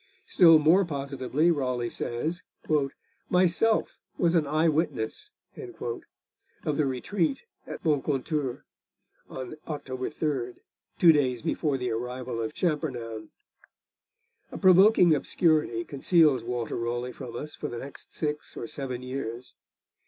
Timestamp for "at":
7.67-7.83